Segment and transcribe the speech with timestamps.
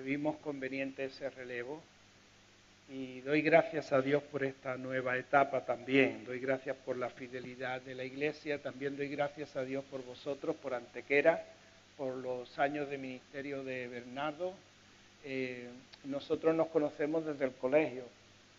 [0.00, 1.82] Eh, vimos conveniente ese relevo
[2.88, 6.24] y doy gracias a Dios por esta nueva etapa también.
[6.24, 8.62] Doy gracias por la fidelidad de la iglesia.
[8.62, 11.44] También doy gracias a Dios por vosotros, por Antequera,
[11.96, 14.54] por los años de ministerio de Bernardo.
[15.24, 15.68] Eh,
[16.04, 18.04] nosotros nos conocemos desde el colegio,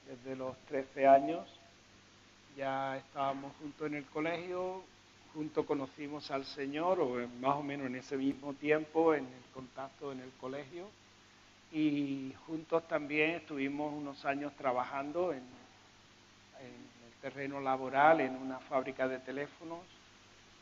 [0.07, 1.47] desde los 13 años.
[2.55, 4.83] Ya estábamos juntos en el colegio,
[5.33, 10.11] juntos conocimos al Señor, o más o menos en ese mismo tiempo, en el contacto
[10.11, 11.00] en el colegio.
[11.71, 19.19] Y juntos también estuvimos unos años trabajando en, el terreno laboral, en una fábrica de
[19.19, 19.79] teléfonos.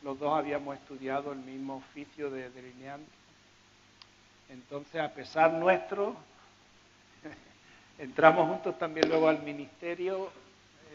[0.03, 3.09] Los dos habíamos estudiado el mismo oficio de delineante.
[4.49, 6.15] Entonces, a pesar nuestro,
[7.97, 10.29] entramos juntos también luego al ministerio,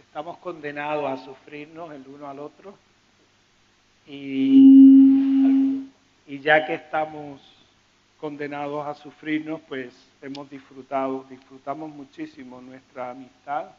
[0.01, 2.77] estamos condenados a sufrirnos el uno al otro.
[4.06, 5.89] Y,
[6.27, 7.41] y ya que estamos
[8.20, 13.71] condenados a sufrirnos, pues hemos disfrutado, disfrutamos muchísimo nuestra amistad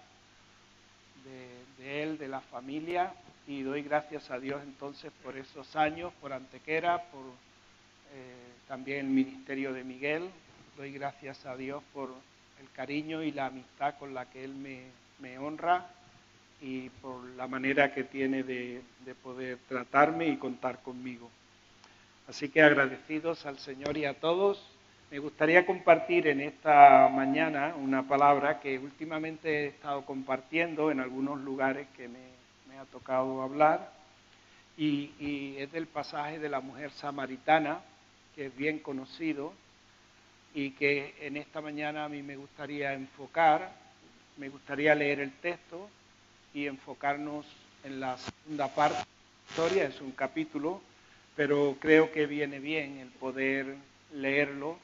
[1.77, 3.13] de, él, de la familia,
[3.47, 7.21] y doy gracias a Dios entonces por esos años, por Antequera, por
[8.13, 10.29] eh, también el ministerio de Miguel.
[10.77, 12.09] Doy gracias a Dios por
[12.59, 15.87] el cariño y la amistad con la que Él me, honra
[16.61, 18.81] y por la manera que tiene de
[19.23, 21.29] poder tratarme y contar conmigo.
[22.27, 24.63] Así que agradecidos al Señor y a todos.
[25.11, 31.39] Me gustaría compartir en esta mañana una palabra que últimamente he estado compartiendo en algunos
[31.39, 32.35] lugares que me,
[32.79, 33.89] ha tocado hablar
[34.75, 37.79] y, y es del pasaje de la mujer samaritana,
[38.35, 39.53] que es bien conocido
[40.53, 43.71] y que en esta mañana a mí me gustaría enfocar,
[44.37, 45.89] me gustaría leer el texto
[46.53, 47.45] y enfocarnos
[47.83, 50.81] en la segunda parte de la historia, es un capítulo,
[51.35, 53.75] pero creo que viene bien el poder
[54.13, 54.77] leerlo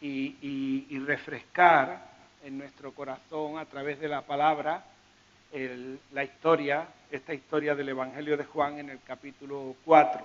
[0.00, 2.08] y, refrescar
[2.44, 4.84] en nuestro corazón a través de la palabra
[6.12, 10.20] la historia, esta historia del Evangelio de Juan en el capítulo 4,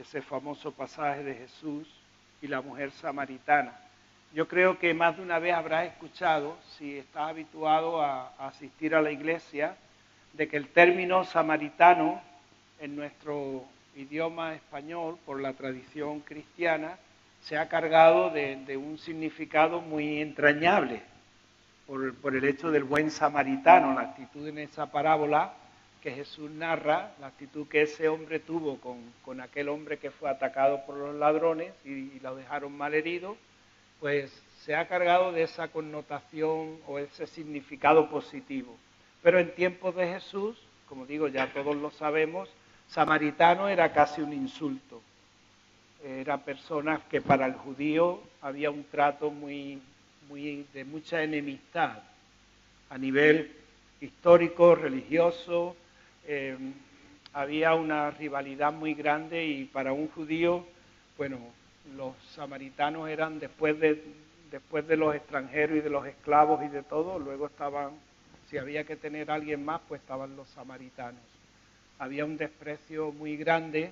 [0.00, 1.86] ese famoso pasaje de Jesús
[2.40, 3.78] y la mujer samaritana.
[4.32, 8.94] Yo creo que más de una vez habrás escuchado, si estás habituado a, a asistir
[8.94, 9.76] a la iglesia,
[10.32, 12.22] de que el término samaritano
[12.80, 13.66] en nuestro
[13.98, 16.98] idioma español, por la tradición cristiana,
[17.42, 21.02] se ha cargado de, un significado muy entrañable,
[21.86, 25.54] por, el hecho del buen samaritano, la actitud en esa parábola
[26.02, 30.30] que Jesús narra, la actitud que ese hombre tuvo con, con aquel hombre que fue
[30.30, 33.36] atacado por los ladrones y, y lo dejaron mal herido,
[33.98, 34.30] pues
[34.64, 38.76] se ha cargado de esa connotación o ese significado positivo.
[39.22, 40.56] Pero en tiempos de Jesús,
[40.88, 42.48] como digo, ya todos lo sabemos,
[42.88, 45.02] samaritano era casi un insulto.
[46.04, 49.82] Era personas que para el judío había un trato muy,
[50.28, 52.02] muy de mucha enemistad
[52.90, 53.52] a nivel
[54.00, 55.76] histórico, religioso,
[56.26, 56.56] eh,
[57.32, 60.64] había una rivalidad muy grande y para un judío,
[61.16, 61.38] bueno,
[61.96, 64.02] los samaritanos eran después de,
[64.50, 67.90] después de los extranjeros y de los esclavos y de todo, luego estaban,
[68.48, 71.37] si había que tener a alguien más, pues estaban los samaritanos.
[71.98, 73.90] Había un desprecio muy grande.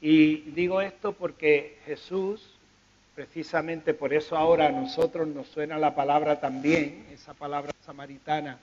[0.00, 2.58] Y digo esto porque Jesús,
[3.14, 8.58] precisamente por eso ahora a nosotros nos suena la palabra también, esa palabra samaritana,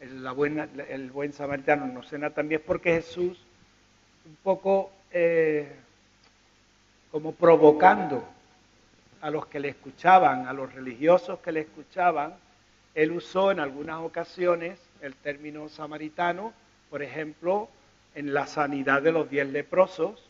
[0.00, 3.38] el, la buena, el buen samaritano nos suena también porque Jesús,
[4.24, 5.68] un poco eh,
[7.10, 8.24] como provocando
[9.20, 12.34] a los que le escuchaban, a los religiosos que le escuchaban,
[12.94, 16.52] él usó en algunas ocasiones el término samaritano,
[16.90, 17.68] por ejemplo,
[18.18, 20.20] en la sanidad de los diez leprosos,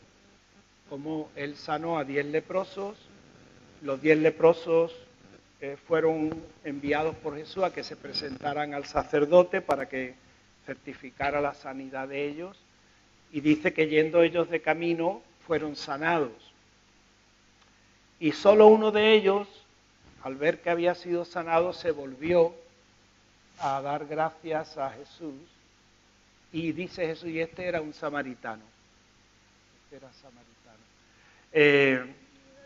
[0.91, 2.95] como él sanó a diez leprosos,
[3.81, 4.95] los diez leprosos
[5.59, 10.13] eh, fueron enviados por Jesús a que se presentaran al sacerdote para que
[10.67, 12.59] certificara la sanidad de ellos,
[13.31, 16.53] y dice que yendo ellos de camino fueron sanados.
[18.19, 19.47] Y solo uno de ellos,
[20.21, 22.53] al ver que había sido sanado, se volvió
[23.57, 25.58] a dar gracias a Jesús.
[26.51, 28.63] Y dice Jesús, y este era un samaritano.
[29.83, 30.49] Este era samaritano.
[31.51, 32.15] Eh,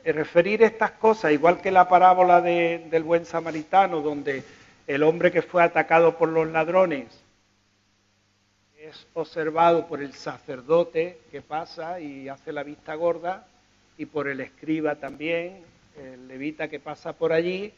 [0.05, 4.43] referir estas cosas, igual que la parábola del buen samaritano, donde
[4.87, 7.07] el hombre que fue atacado por los ladrones
[8.77, 13.47] es observado por el sacerdote que pasa y hace la vista gorda,
[13.97, 15.63] y por el escriba también,
[15.97, 17.73] el levita que pasa por allí,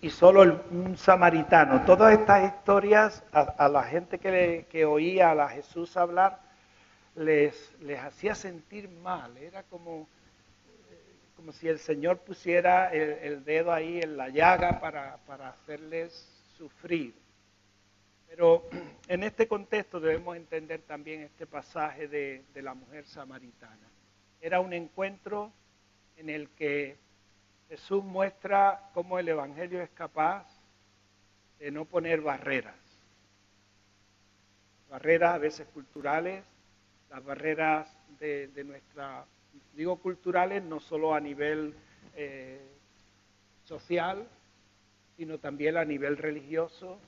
[0.00, 1.84] y solo un samaritano.
[1.84, 6.40] Todas estas historias a, la gente que, que, oía a Jesús hablar
[7.14, 10.08] les, les hacía sentir mal, era como,
[11.36, 16.12] como si el Señor pusiera el, dedo ahí en la llaga para, para hacerles
[16.56, 17.14] sufrir.
[18.28, 18.68] Pero
[19.08, 23.88] en este contexto debemos entender también este pasaje de, de la mujer samaritana.
[24.40, 25.52] Era un encuentro
[26.16, 26.96] en el que
[27.70, 30.44] Jesús muestra cómo el Evangelio es capaz
[31.60, 32.74] de no poner barreras.
[34.88, 36.44] Barreras a veces culturales,
[37.10, 37.86] las barreras
[38.18, 39.24] de, nuestra,
[39.76, 41.72] digo culturales, no solo a nivel
[42.16, 42.60] eh,
[43.62, 44.26] social,
[45.16, 46.98] sino también a nivel religioso.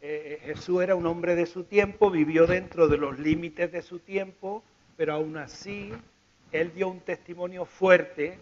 [0.00, 4.00] Eh, Jesús era un hombre de su tiempo, vivió dentro de los límites de su
[4.00, 4.64] tiempo,
[4.96, 5.92] pero aún así
[6.50, 8.36] él dio un testimonio fuerte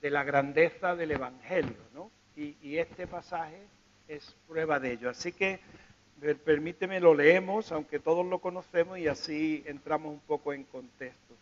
[0.00, 2.10] de la grandeza del Evangelio, ¿no?
[2.36, 3.60] Y, este pasaje
[4.06, 5.10] es prueba de ello.
[5.10, 5.58] Así que
[6.44, 11.34] permíteme, lo leemos, aunque todos lo conocemos, y así entramos un poco en contexto.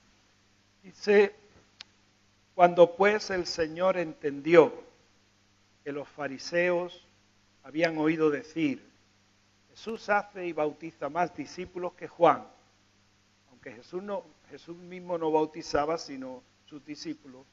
[0.83, 1.35] Dice,
[2.55, 4.73] cuando pues el Señor entendió
[5.85, 7.07] que los fariseos
[7.63, 8.83] habían oído decir,
[9.71, 12.47] Jesús hace y bautiza más discípulos que Juan,
[13.51, 17.45] aunque Jesús, no, Jesús mismo no bautizaba, sino sus discípulos,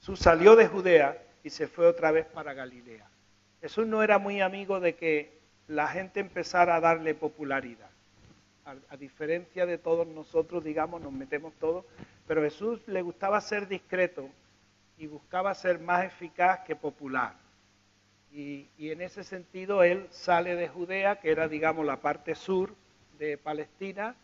[0.00, 3.06] Jesús salió de Judea y se fue otra vez para Galilea.
[3.60, 5.38] Jesús no era muy amigo de que
[5.68, 7.90] la gente empezara a darle popularidad.
[8.64, 11.84] A, diferencia de todos nosotros, digamos, nos metemos todos,
[12.26, 14.30] pero Jesús le gustaba ser discreto
[14.96, 17.34] y buscaba ser más eficaz que popular.
[18.32, 22.74] Y, y, en ese sentido él sale de Judea, que era, digamos, la parte sur
[23.18, 24.14] de Palestina,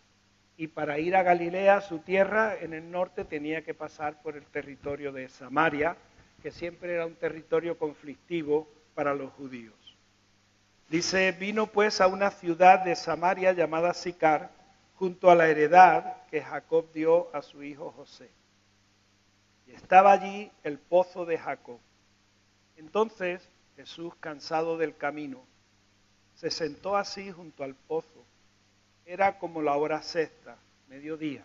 [0.57, 4.47] y para ir a Galilea, su tierra, en el norte, tenía que pasar por el
[4.47, 5.97] territorio de Samaria,
[6.43, 9.75] que siempre era un territorio conflictivo para los judíos.
[10.89, 14.51] Dice, vino pues a una ciudad de Samaria llamada Sicar,
[14.95, 18.31] junto a la heredad que Jacob dio a su hijo José.
[19.67, 21.81] Y estaba allí el pozo de Jacob.
[22.77, 25.45] Entonces Jesús, cansado del camino,
[26.35, 28.25] se sentó así junto al pozo
[29.07, 30.57] era como la hora sexta,
[30.89, 31.45] mediodía.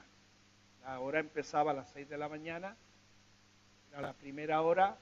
[0.83, 2.75] La hora empezaba a las seis de la mañana,
[3.91, 4.97] era la primera hora,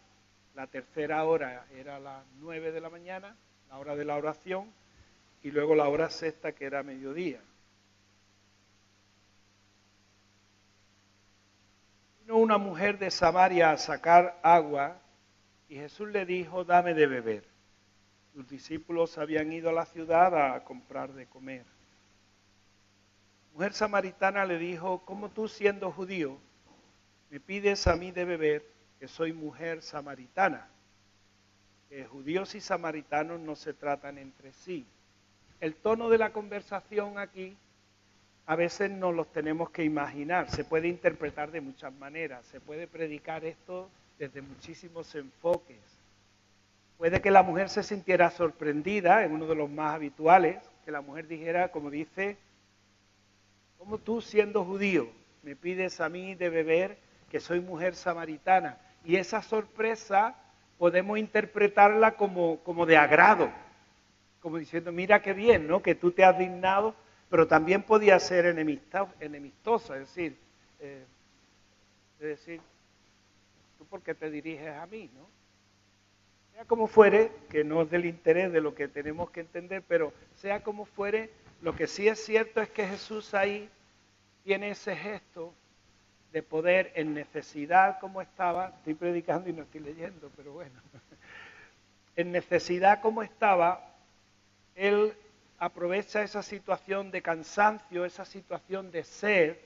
[0.55, 3.35] la tercera hora era las nueve de la mañana,
[3.69, 4.71] la hora de la oración,
[5.41, 7.39] y luego la hora sexta que era mediodía.
[12.19, 14.99] Vino una mujer de Samaria a sacar agua
[15.69, 17.45] y Jesús le dijo, dame de beber.
[18.33, 21.78] Sus discípulos habían ido a la ciudad a comprar de comer
[23.59, 26.37] mujer samaritana le dijo, ¿cómo tú siendo judío
[27.29, 28.63] me pides a mí de beber
[28.97, 30.65] que soy mujer samaritana?
[31.89, 34.85] Que judíos y samaritanos no se tratan entre sí.
[35.59, 37.57] El tono de la conversación aquí
[38.45, 42.87] a veces no los tenemos que imaginar, se puede interpretar de muchas maneras, se puede
[42.87, 45.81] predicar esto desde muchísimos enfoques.
[46.97, 51.01] Puede que la mujer se sintiera sorprendida, en uno de los más habituales, que la
[51.01, 52.37] mujer dijera, como dice,
[53.79, 55.09] ¿Cómo tú siendo judío
[55.41, 56.97] me pides a mí de beber
[57.31, 58.77] que soy mujer samaritana?
[59.05, 60.35] Y esa sorpresa
[60.77, 63.49] podemos interpretarla como, como de agrado,
[64.41, 65.81] como diciendo, mira qué bien, ¿no?
[65.81, 66.93] Que tú te has dignado,
[67.29, 70.37] pero también podía ser enemistosa, es decir,
[70.81, 71.05] eh,
[72.19, 72.59] es decir,
[73.77, 75.25] tú por qué te diriges a mí, ¿no?
[76.51, 80.11] Sea como fuere, que no es del interés de lo que tenemos que entender, pero
[80.35, 81.29] sea como fuere,
[81.61, 83.69] lo que sí es cierto es que Jesús ahí
[84.43, 85.53] tiene ese gesto
[86.31, 90.79] de poder en necesidad como estaba, estoy predicando y no estoy leyendo, pero bueno,
[92.15, 93.95] en necesidad como estaba,
[94.75, 95.13] él
[95.57, 99.57] aprovecha esa situación de cansancio, esa situación de sed,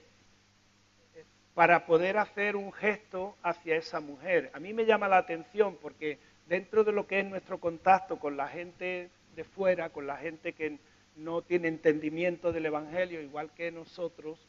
[1.54, 4.50] para poder hacer un gesto hacia esa mujer.
[4.54, 8.38] A mí me llama la atención porque dentro de lo que es nuestro contacto con
[8.38, 10.80] la gente de fuera, con la gente que
[11.16, 14.40] no tiene entendimiento del Evangelio, igual que nosotros,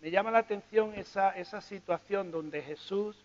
[0.00, 3.16] me llama la atención esa, esa situación donde Jesús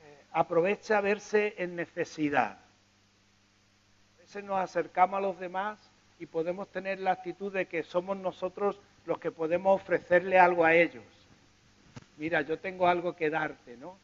[0.00, 2.58] eh, aprovecha verse en necesidad.
[4.16, 5.78] A veces nos acercamos a los demás
[6.18, 10.74] y podemos tener la actitud de que somos nosotros los que podemos ofrecerle algo a
[10.74, 11.04] ellos.
[12.16, 13.96] Mira, yo tengo algo que darte, ¿no?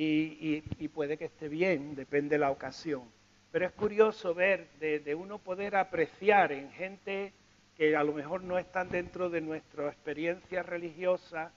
[0.00, 3.02] y, puede que esté bien, depende de la ocasión.
[3.50, 7.32] Pero es curioso ver de, de uno poder apreciar en gente
[7.76, 11.52] que a lo mejor no están dentro de nuestra experiencia religiosa,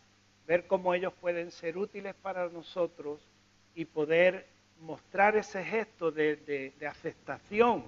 [0.45, 3.27] ver cómo ellos pueden ser útiles para nosotros
[3.73, 4.45] y poder
[4.81, 7.83] mostrar ese gesto de, aceptación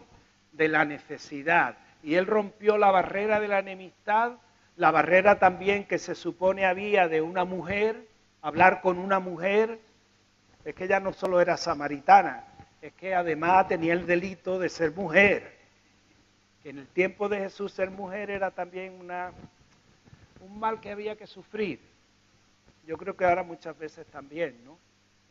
[0.51, 1.77] de la necesidad.
[2.01, 4.33] Y él rompió la barrera de la enemistad,
[4.77, 8.07] la barrera también que se supone había de una mujer,
[8.41, 9.79] hablar con una mujer,
[10.65, 12.45] es que ella no solo era samaritana,
[12.83, 15.53] es que además tenía el delito de ser mujer.
[16.61, 19.31] Que en el tiempo de Jesús ser mujer era también una,
[20.41, 21.79] un mal que había que sufrir.
[22.85, 24.77] Yo creo que ahora muchas veces también, ¿no?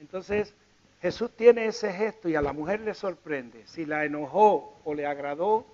[0.00, 0.54] Entonces,
[1.02, 3.66] Jesús tiene ese gesto y a la mujer le sorprende.
[3.66, 5.66] Si la enojó o le agradó,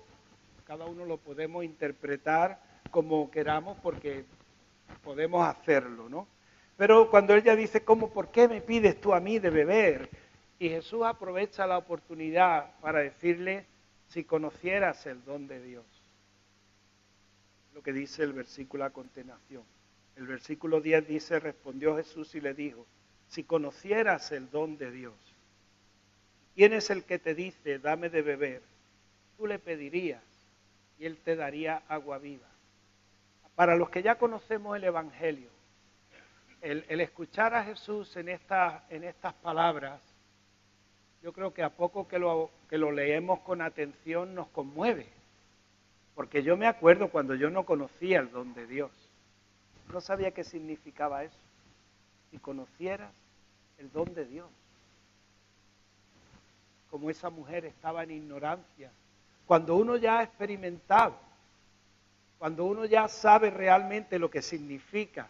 [0.67, 2.59] cada uno lo podemos interpretar
[2.91, 4.25] como queramos porque
[5.01, 6.27] podemos hacerlo, ¿no?
[6.75, 10.09] Pero cuando ella dice, ¿cómo, por qué me pides tú a mí de beber?
[10.59, 13.65] Y Jesús aprovecha la oportunidad para decirle,
[14.09, 15.85] si conocieras el don de Dios.
[17.73, 19.63] Lo que dice el versículo a continuación.
[20.15, 22.85] El versículo 10 dice, respondió Jesús y le dijo,
[23.29, 25.13] si conocieras el don de Dios,
[26.55, 28.61] ¿quién es el que te dice, dame de beber?
[29.37, 30.23] Tú le pedirías
[30.97, 32.47] y él te daría agua viva.
[33.55, 35.49] Para los que ya conocemos el Evangelio,
[36.61, 40.01] el, escuchar a Jesús en, en estas palabras,
[41.21, 45.07] yo creo que a poco que lo, que lo leemos con atención nos conmueve.
[46.15, 48.91] Porque yo me acuerdo cuando yo no conocía el don de Dios.
[49.91, 51.37] No sabía qué significaba eso.
[52.31, 53.11] Si conocieras
[53.77, 54.47] el don de Dios.
[56.91, 58.91] Como esa mujer estaba en ignorancia.
[59.45, 61.15] Cuando uno ya ha experimentado,
[62.37, 65.27] cuando uno ya sabe realmente lo que significa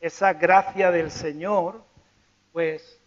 [0.00, 1.82] esa gracia del Señor,
[2.52, 2.99] pues,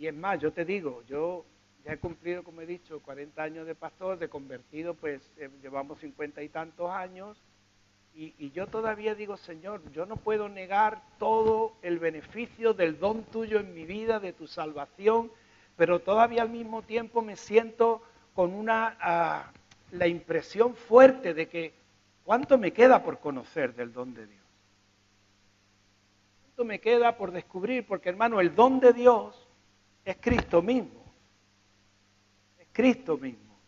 [0.00, 1.44] y es más, yo te digo, yo
[1.84, 5.98] ya he cumplido, como he dicho, 40 años de pastor, de convertido, pues eh, llevamos
[5.98, 7.36] 50 y tantos años,
[8.14, 13.60] y, yo todavía digo, Señor, yo no puedo negar todo el beneficio del don tuyo
[13.60, 15.30] en mi vida, de tu salvación,
[15.76, 18.02] pero todavía al mismo tiempo me siento
[18.34, 19.52] con una ah,
[19.92, 21.74] la impresión fuerte de que
[22.24, 24.44] cuánto me queda por conocer del don de Dios.
[26.42, 29.46] Cuánto me queda por descubrir, porque hermano, el don de Dios
[30.10, 31.04] es Cristo mismo.
[32.58, 33.58] Es Cristo mismo.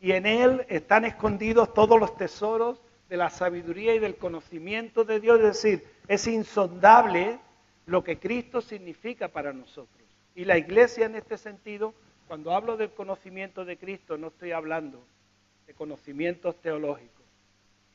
[0.00, 5.18] Y en Él están escondidos todos los tesoros de la sabiduría y del conocimiento de
[5.18, 7.38] Dios, es decir, es insondable
[7.86, 10.06] lo que Cristo significa para nosotros.
[10.34, 11.94] Y la iglesia en este sentido,
[12.28, 15.02] cuando hablo del conocimiento de Cristo, no estoy hablando
[15.66, 17.24] de conocimientos teológicos,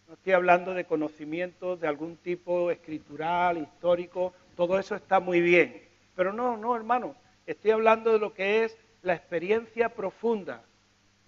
[0.08, 5.84] no estoy hablando de conocimientos de algún tipo escritural, histórico, todo eso está muy bien.
[6.16, 10.64] Pero no, no, hermano, estoy hablando de lo que es la experiencia profunda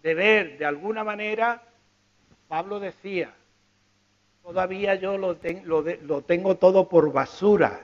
[0.01, 1.63] de ver de alguna manera,
[2.47, 3.33] Pablo decía,
[4.43, 7.81] todavía yo lo, tengo todo por basura.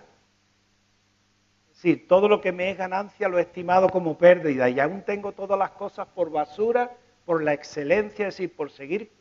[1.71, 5.01] Es decir, todo lo que me es ganancia lo he estimado como pérdida y aún
[5.01, 6.91] tengo todas las cosas por basura,
[7.25, 9.11] por la excelencia, es decir, por seguir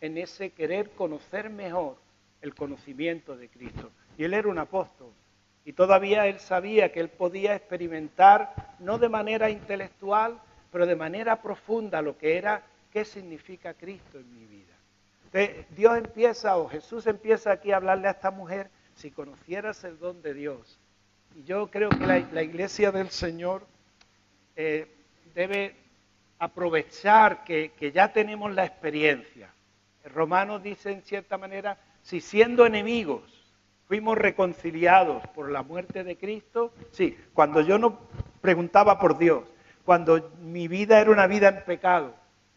[0.00, 1.96] en ese querer conocer mejor
[2.40, 3.90] el conocimiento de Cristo.
[4.16, 5.10] Y él era un apóstol.
[5.64, 10.38] Y todavía él sabía que él podía experimentar, no de manera intelectual,
[10.70, 14.74] pero de manera profunda lo que era, qué significa Cristo en mi vida.
[15.70, 20.22] Dios empieza, o Jesús empieza aquí a hablarle a esta mujer, si conocieras el don
[20.22, 20.78] de Dios.
[21.34, 23.66] Y yo creo que la, iglesia del Señor
[24.54, 24.86] eh,
[25.34, 25.74] debe
[26.38, 29.50] aprovechar que, que, ya tenemos la experiencia.
[30.04, 33.33] El romano dice en cierta manera, si siendo enemigos
[33.94, 38.00] fuimos reconciliados por la muerte de Cristo, sí, cuando yo no
[38.40, 39.44] preguntaba por Dios,
[39.84, 42.12] cuando mi vida era una vida en pecado,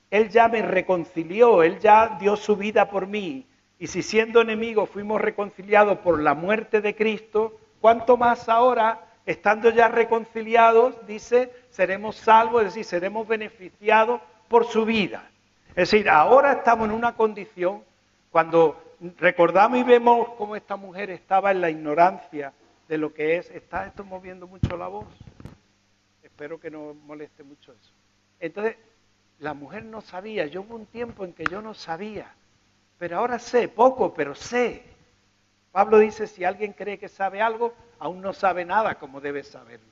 [0.09, 3.45] él ya me reconcilió, Él ya dio su vida por mí.
[3.77, 9.69] Y si siendo enemigos fuimos reconciliados por la muerte de Cristo, ¿cuánto más ahora, estando
[9.69, 15.29] ya reconciliados, dice, seremos salvos, es decir, seremos beneficiados por su vida?
[15.75, 17.83] Es decir, ahora estamos en una condición,
[18.31, 18.86] cuando
[19.17, 22.53] recordamos y vemos cómo esta mujer estaba en la ignorancia
[22.87, 25.07] de lo que es, está esto moviendo mucho la voz.
[26.23, 27.91] Espero que no moleste mucho eso.
[28.39, 28.77] Entonces,
[29.39, 32.33] la mujer no sabía, yo hubo un tiempo en que yo no sabía,
[32.97, 34.83] pero ahora sé, poco, pero sé.
[35.71, 39.85] Pablo dice, si alguien cree que sabe algo, aún no sabe nada como debe saberlo.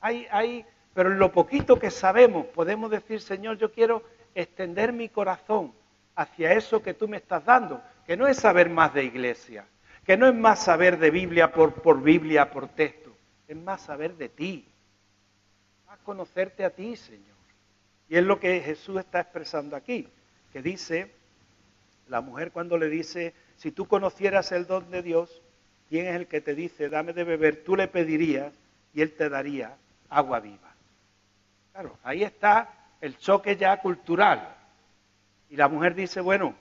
[0.00, 0.64] Hay, hay,
[0.94, 4.02] pero en lo poquito que sabemos podemos decir, Señor, yo quiero
[4.34, 5.72] extender mi corazón
[6.16, 7.80] hacia eso que tú me estás dando,
[8.10, 9.64] que no es saber más de iglesia,
[10.04, 13.14] que no es más saber de Biblia por, por Biblia, por texto,
[13.46, 14.66] es más saber de ti,
[16.02, 17.36] conocerte a ti, Señor.
[18.08, 20.08] Y es lo que Jesús está expresando aquí,
[20.52, 21.12] que dice,
[22.08, 25.40] la mujer cuando le dice, si tú conocieras el don de Dios,
[25.88, 27.62] ¿quién es el que te dice, dame de beber?
[27.62, 28.52] Tú le pedirías
[28.92, 29.76] y él te daría
[30.08, 30.74] agua viva.
[31.70, 34.56] Claro, ahí está el choque ya cultural.
[35.48, 36.56] Y la mujer dice, bueno,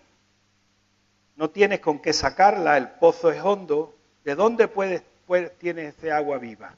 [1.39, 6.11] no tienes con qué sacarla, el pozo es hondo, ¿de dónde puedes, puedes, tienes ese
[6.11, 6.75] agua viva?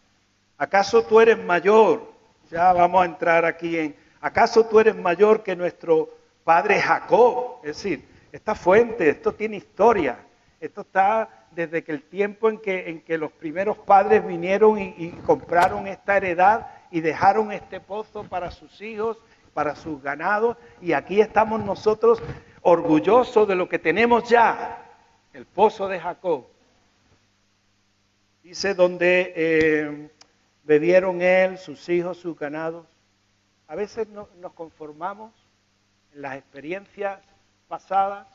[0.55, 2.13] ¿Acaso tú eres mayor?
[2.51, 6.09] Ya vamos a entrar aquí en, ¿acaso tú eres mayor que nuestro
[6.43, 7.61] padre Jacob?
[7.63, 10.19] Es decir, esta fuente, esto tiene historia,
[10.59, 14.93] esto está desde que el tiempo en que, en que los primeros padres vinieron y,
[14.95, 19.17] y compraron esta heredad y dejaron este pozo para sus hijos,
[19.55, 22.21] para sus ganados, y aquí estamos nosotros
[22.61, 24.85] orgullosos de lo que tenemos ya,
[25.33, 26.45] el pozo de Jacob.
[28.43, 30.09] Dice donde eh,
[30.63, 32.85] bebieron él, sus hijos, sus ganados.
[33.67, 35.31] A veces no, nos conformamos
[36.13, 37.19] en las experiencias
[37.67, 38.27] pasadas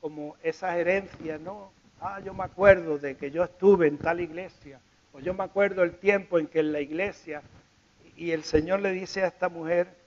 [0.00, 1.70] como esas herencias, ¿no?
[2.00, 4.80] Ah, yo me acuerdo de que yo estuve en tal iglesia,
[5.12, 7.42] o yo me acuerdo el tiempo en que en la iglesia,
[8.16, 10.01] y el Señor le dice a esta mujer,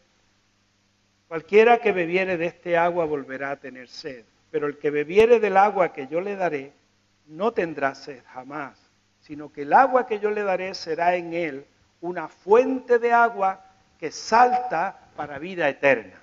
[1.28, 5.58] cualquiera que bebiere de este agua volverá a tener sed, pero el que bebiere del
[5.58, 6.74] agua que yo le daré,
[7.28, 8.80] no tendrá sed jamás,
[9.20, 11.66] sino que el agua que yo le daré será en él
[12.02, 13.66] una fuente de agua
[14.00, 16.22] que salta para vida eterna.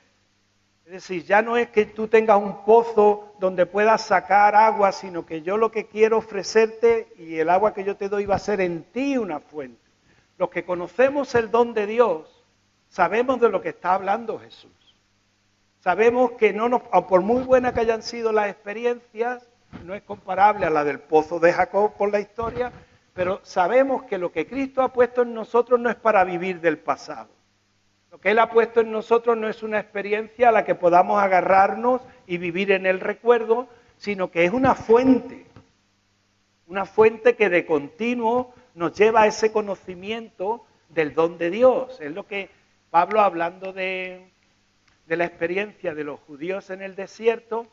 [0.84, 5.24] Es decir, ya no es que tú tengas un pozo donde puedas sacar agua, sino
[5.24, 8.40] que yo lo que quiero ofrecerte y el agua que yo te doy va a
[8.40, 9.80] ser en ti una fuente.
[10.38, 12.44] Los que conocemos el don de Dios,
[12.88, 14.70] sabemos de lo que está hablando Jesús.
[15.82, 19.48] Sabemos que no nos, por muy buenas que hayan sido las experiencias,
[19.84, 22.70] no es comparable a la del pozo de Jacob por la historia,
[23.14, 26.78] pero sabemos que lo que Cristo ha puesto en nosotros no es para vivir del
[26.78, 27.30] pasado.
[28.12, 31.20] Lo que Él ha puesto en nosotros no es una experiencia a la que podamos
[31.20, 33.66] agarrarnos y vivir en el recuerdo,
[33.96, 35.46] sino que es una fuente,
[36.68, 42.00] una fuente que de continuo nos lleva a ese conocimiento del don de Dios.
[42.00, 42.50] Es lo que
[42.88, 44.32] Pablo, hablando de,
[45.06, 47.66] de la experiencia de los judíos en el desierto,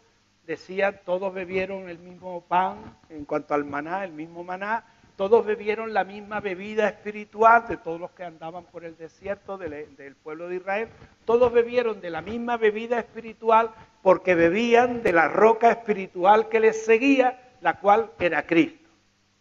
[0.45, 5.93] decía, todos bebieron el mismo pan en cuanto al maná, el mismo maná, todos bebieron
[5.93, 10.47] la misma bebida espiritual de todos los que andaban por el desierto del, del, pueblo
[10.47, 10.87] de Israel.
[11.25, 16.85] Todos bebieron de la misma bebida espiritual porque bebían de la roca espiritual que les
[16.85, 18.89] seguía, la cual era Cristo.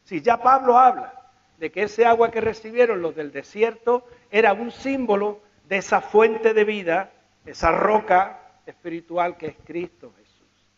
[0.03, 1.15] Si ya Pablo habla
[1.59, 6.55] de que ese agua que recibieron los del desierto era un símbolo de esa fuente
[6.55, 7.13] de vida,
[7.51, 10.69] esa roca espiritual que es Cristo Jesús.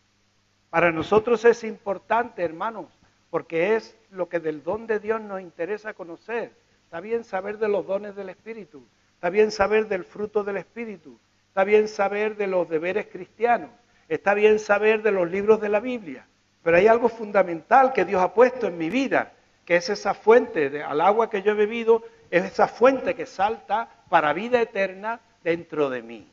[0.69, 2.87] Para nosotros es importante, hermanos,
[3.29, 6.53] porque es lo que del don de Dios nos interesa conocer.
[6.85, 11.19] Está bien saber de los dones del Espíritu, está bien saber del fruto del Espíritu,
[11.47, 13.69] está bien saber de los deberes cristianos,
[14.07, 16.25] está bien saber de los libros de la Biblia,
[16.63, 19.33] pero hay algo fundamental que Dios ha puesto en mi vida,
[19.65, 23.25] que es esa fuente, de, al agua que yo he bebido, es esa fuente que
[23.25, 26.31] salta para vida eterna dentro de mí.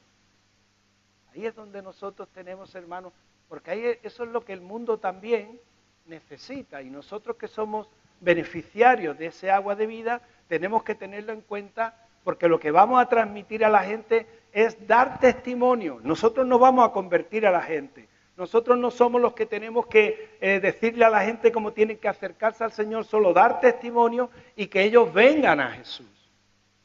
[1.32, 3.12] Ahí es donde nosotros tenemos, hermanos,
[3.48, 5.60] porque ahí eso es lo que el mundo también
[6.06, 7.88] necesita y nosotros que somos
[8.20, 13.00] beneficiarios de ese agua de vida tenemos que tenerlo en cuenta porque lo que vamos
[13.00, 16.00] a transmitir a la gente es dar testimonio.
[16.02, 18.08] Nosotros no vamos a convertir a la gente.
[18.36, 22.08] Nosotros no somos los que tenemos que eh, decirle a la gente cómo tienen que
[22.08, 26.06] acercarse al Señor, solo dar testimonio y que ellos vengan a Jesús.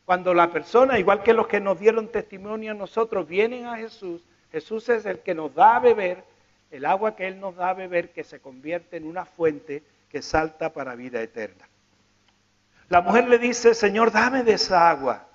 [0.05, 4.23] Cuando la persona, igual que los que nos dieron testimonio a nosotros, vienen a Jesús,
[4.53, 6.23] Jesús es el que nos da a beber
[6.69, 10.21] el agua que Él nos da a beber que se convierte en una fuente que
[10.21, 11.67] salta para vida eterna.
[12.89, 15.27] La mujer le dice, Señor, dame de esa agua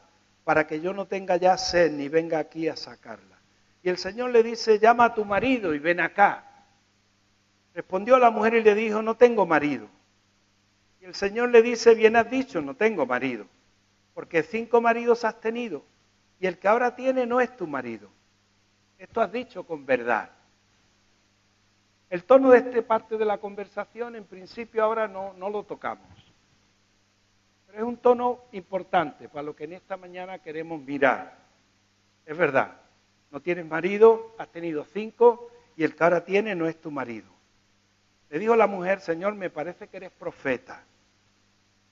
[0.45, 3.39] para que yo no tenga ya sed ni venga aquí a sacarla.
[3.83, 6.45] Y el Señor le dice, llama a tu marido y ven acá.
[7.75, 9.89] Respondió la mujer y le dijo, no tengo marido.
[11.01, 13.47] Y el Señor le dice, bien has dicho, no tengo marido,
[14.15, 15.85] porque cinco maridos has tenido
[16.41, 18.11] y el que ahora tiene no es tu marido.
[18.99, 20.31] Esto has dicho con verdad.
[22.11, 26.09] El tono de esta parte de la conversación, en principio ahora no, no lo tocamos.
[27.67, 31.37] Pero es un tono importante para lo que en esta mañana queremos mirar.
[32.27, 32.81] Es verdad,
[33.31, 37.29] no tienes marido, has tenido cinco y el que ahora tiene no es tu marido.
[38.31, 40.83] Le dijo la mujer, Señor, me parece que eres profeta.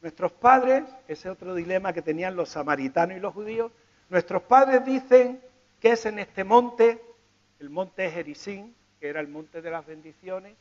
[0.02, 3.70] Nuestros padres, ese otro dilema que tenían los samaritanos y los judíos,
[4.08, 5.40] nuestros padres dicen
[5.86, 7.00] que es en este monte,
[7.60, 10.56] el monte Jericín, que era el monte de las bendiciones.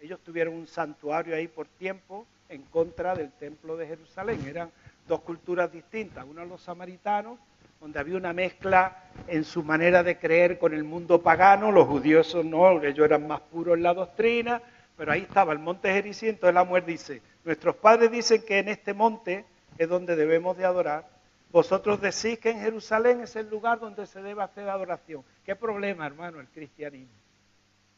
[0.00, 4.42] Ellos tuvieron un santuario ahí por tiempo en contra del templo de Jerusalén.
[4.48, 4.70] Eran
[5.06, 7.38] dos culturas distintas, unos los samaritanos,
[7.78, 12.34] donde había una mezcla en su manera de creer con el mundo pagano, los judíos
[12.42, 14.62] no, ellos eran más puros en la doctrina,
[14.96, 18.70] pero ahí estaba el monte Jericín, entonces la mujer dice, nuestros padres dicen que en
[18.70, 19.44] este monte
[19.76, 21.13] es donde debemos de adorar,
[21.54, 25.24] vosotros decís que en Jerusalén es el lugar donde se debe hacer adoración.
[25.44, 27.14] ¿Qué problema, hermano, el cristianismo?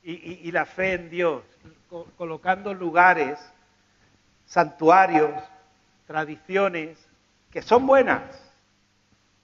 [0.02, 1.42] Y, la fe en Dios,
[2.18, 3.40] colocando lugares,
[4.44, 5.32] santuarios,
[6.06, 6.98] tradiciones,
[7.50, 8.22] que son buenas,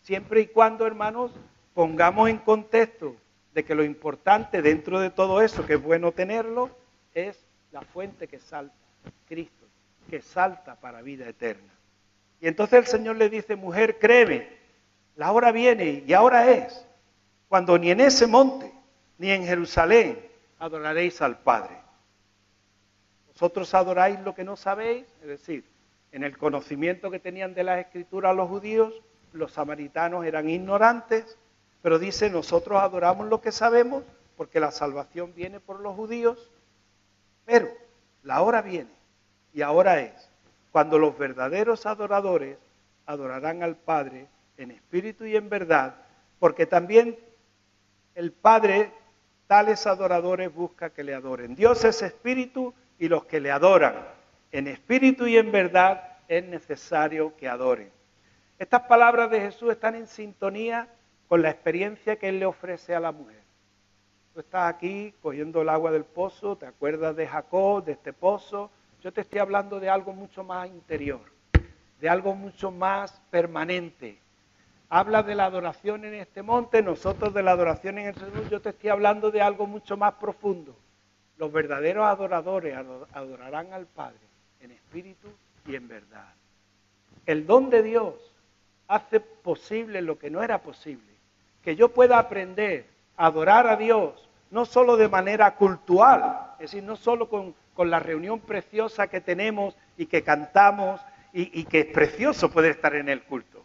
[0.03, 1.33] siempre y cuando, hermanos,
[1.73, 3.17] pongamos en contexto
[3.55, 6.69] de que lo importante dentro de todo eso, que es bueno tenerlo,
[7.15, 8.77] es la fuente que salta,
[9.27, 9.67] Cristo,
[10.11, 11.73] que salta para vida eterna.
[12.43, 14.49] Y entonces el Señor le dice, mujer, créeme,
[15.15, 16.85] la hora viene y ahora es,
[17.49, 18.73] cuando ni en ese monte,
[19.17, 20.19] ni en Jerusalén
[20.59, 21.77] adoraréis al Padre.
[23.29, 25.65] Vosotros adoráis lo que no sabéis, es decir,
[26.11, 28.93] en el conocimiento que tenían de las escrituras los judíos,
[29.33, 31.39] los samaritanos eran ignorantes,
[31.81, 34.03] pero dice, nosotros adoramos lo que sabemos
[34.37, 36.51] porque la salvación viene por los judíos,
[37.45, 37.69] pero
[38.25, 38.91] la hora viene
[39.55, 40.32] y ahora es
[40.73, 42.59] cuando los verdaderos adoradores
[43.07, 45.95] adorarán al Padre en espíritu y en verdad,
[46.39, 47.19] porque también
[48.15, 48.91] el Padre
[49.47, 51.55] tales adoradores busca que le adoren.
[51.55, 53.95] Dios es espíritu y los que le adoran
[54.51, 57.91] en espíritu y en verdad es necesario que adoren.
[58.59, 60.89] Estas palabras de Jesús están en sintonía
[61.29, 63.43] con la experiencia que Él le ofrece a la mujer.
[64.33, 68.71] Tú estás aquí cogiendo el agua del pozo, te acuerdas de Jacob, de este pozo.
[69.03, 71.23] Yo te estoy hablando de algo mucho más interior,
[72.01, 74.17] de algo mucho más permanente.
[74.89, 78.49] Habla de la adoración en este monte, nosotros de la adoración en el Señor.
[78.49, 80.77] Yo te estoy hablando de algo mucho más profundo.
[81.37, 82.77] Los verdaderos adoradores
[83.13, 84.21] adorarán al Padre
[84.61, 85.29] en espíritu
[85.67, 86.33] y en verdad.
[87.27, 88.15] El don de Dios
[88.87, 91.11] hace posible lo que no era posible.
[91.65, 92.87] Que yo pueda aprender
[93.17, 97.99] a adorar a Dios, no solo de manera cultural, es decir, no solo con, la
[97.99, 101.01] reunión preciosa que tenemos y que cantamos
[101.33, 103.65] y, y que es precioso poder estar en el culto.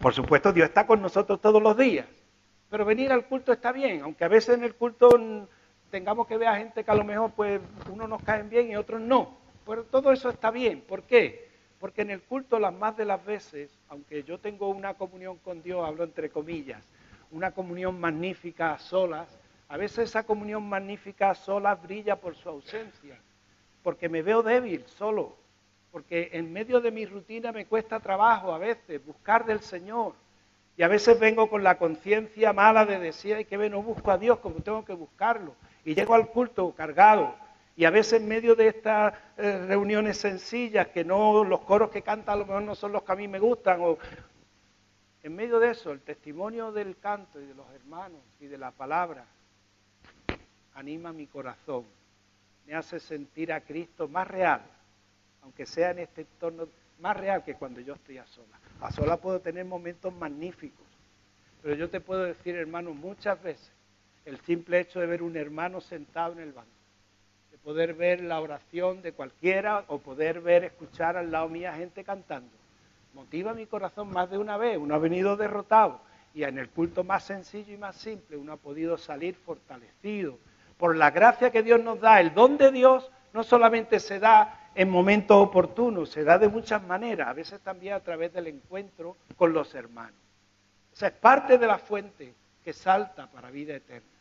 [0.00, 2.06] Por supuesto, Dios está con nosotros todos los días,
[2.70, 5.10] pero venir al culto está bien, aunque a veces en el culto
[5.90, 8.76] tengamos que ver a gente que a lo mejor pues unos nos caen bien y
[8.76, 9.38] otros no.
[9.66, 10.80] Pero todo eso está bien.
[10.80, 11.48] ¿Por qué?
[11.78, 15.62] Porque en el culto las más de las veces, aunque yo tengo una comunión con
[15.62, 16.84] Dios, hablo entre comillas,
[17.30, 22.48] una comunión magnífica a solas, a veces esa comunión magnífica a solas brilla por su
[22.48, 23.20] ausencia,
[23.82, 25.36] porque me veo débil solo,
[25.90, 30.14] porque en medio de mi rutina me cuesta trabajo a veces buscar del Señor.
[30.76, 34.10] Y a veces vengo con la conciencia mala de decir, ay, que ve, no busco
[34.12, 35.54] a Dios como tengo que buscarlo.
[35.84, 37.34] Y llego al culto cargado,
[37.74, 42.02] y a veces en medio de estas eh, reuniones sencillas, que no los coros que
[42.02, 43.98] cantan a lo mejor no son los que a mí me gustan, o
[45.22, 48.70] en medio de eso, el testimonio del canto y de los hermanos y de la
[48.70, 49.24] palabra
[50.78, 51.84] anima mi corazón,
[52.68, 54.62] me hace sentir a Cristo más real,
[55.42, 56.68] aunque sea en este entorno
[57.00, 58.60] más real que cuando yo estoy a sola.
[58.80, 60.86] A sola puedo tener momentos magníficos,
[61.62, 63.72] pero yo te puedo decir, hermano, muchas veces
[64.24, 66.78] el simple hecho de ver un hermano sentado en el banco
[67.68, 72.50] poder ver la oración de cualquiera o poder ver, escuchar al lado mía gente cantando.
[73.12, 74.78] Motiva mi corazón más de una vez.
[74.78, 76.00] Uno ha venido derrotado
[76.32, 80.38] y en el culto más sencillo y más simple uno ha podido salir fortalecido
[80.78, 82.20] por la gracia que Dios nos da.
[82.20, 86.82] El don de Dios no solamente se da en momentos oportunos, se da de muchas
[86.84, 90.20] maneras, a veces también a través del encuentro con los hermanos.
[90.92, 92.32] O sea, es parte de la fuente
[92.64, 94.18] que salta para vida eterna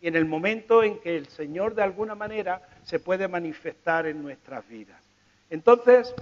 [0.00, 4.22] y en el momento en que el Señor de alguna manera se puede manifestar en
[4.22, 5.00] nuestras vidas.
[5.50, 6.14] Entonces,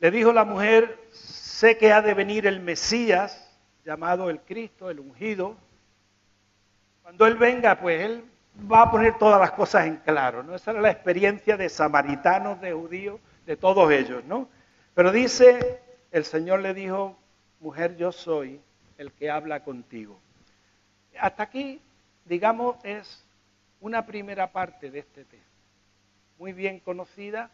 [0.00, 3.50] le dijo la mujer, sé que ha de venir el Mesías,
[3.84, 5.56] llamado el Cristo, el ungido.
[7.12, 8.24] Cuando Él venga, pues Él
[8.72, 10.54] va a poner todas las cosas en claro, ¿no?
[10.54, 14.48] Esa era la experiencia de samaritanos, de judíos, de todos ellos, ¿no?
[14.94, 15.78] Pero dice,
[16.10, 17.14] el Señor le dijo,
[17.60, 18.62] mujer, yo soy
[18.96, 20.18] el que habla contigo.
[21.20, 21.82] Hasta aquí,
[22.24, 23.26] digamos, es
[23.82, 25.44] una primera parte de este tema,
[26.38, 27.50] muy bien conocida.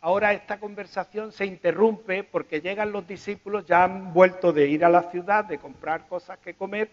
[0.00, 4.88] Ahora esta conversación se interrumpe porque llegan los discípulos, ya han vuelto de ir a
[4.88, 6.90] la ciudad, de comprar cosas que comer,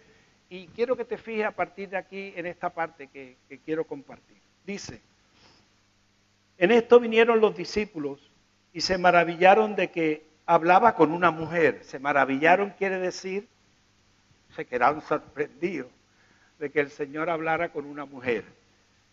[0.53, 4.37] y quiero que te fijes a partir de aquí en esta parte que, quiero compartir.
[4.63, 5.01] Dice,
[6.59, 8.19] en esto vinieron los discípulos
[8.71, 11.83] y se maravillaron de que hablaba con una mujer.
[11.83, 13.47] Se maravillaron quiere decir
[14.55, 15.89] se quedaron sorprendidos
[16.59, 18.45] de que el Señor hablara con una mujer.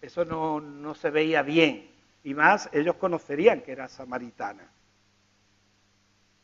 [0.02, 1.90] Eso no, no se veía bien.
[2.22, 4.70] Y más, ellos conocerían que era samaritana.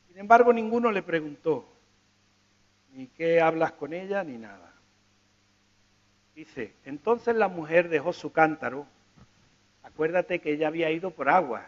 [0.09, 1.69] Sin embargo, ninguno le preguntó,
[2.95, 4.73] ni qué hablas con ella, ni nada.
[6.37, 8.87] Dice, entonces la mujer dejó su cántaro,
[9.83, 11.65] acuérdate que ella había ido por agua.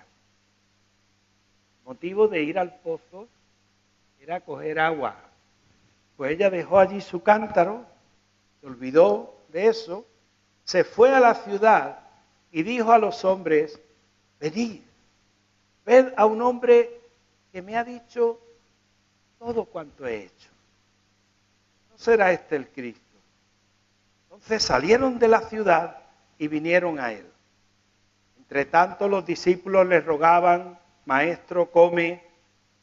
[1.87, 3.27] motivo de ir al pozo
[4.21, 5.17] era coger agua.
[6.19, 7.87] Pues ella dejó allí su cántaro,
[8.61, 10.05] se olvidó de eso,
[10.65, 12.01] se fue a la ciudad
[12.53, 13.81] y dijo a los hombres,
[14.39, 14.83] venid,
[15.87, 16.91] ved a un hombre
[17.53, 18.39] que me ha dicho
[19.39, 20.51] todo cuanto he hecho.
[21.91, 23.08] ¿No será este el Cristo?
[24.39, 25.97] Entonces salieron de la ciudad
[26.39, 27.27] y vinieron a él.
[28.39, 32.23] Entre tanto los discípulos le rogaban, Maestro, come.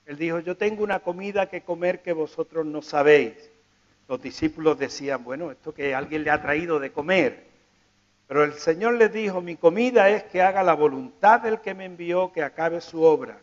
[0.06, 3.50] Él dijo, yo tengo una comida que comer que vosotros no sabéis.
[4.10, 7.46] Los discípulos decían, bueno, esto que alguien le ha traído de comer.
[8.28, 11.86] Pero el Señor les dijo, mi comida es que haga la voluntad del que me
[11.86, 13.40] envió, que acabe su obra.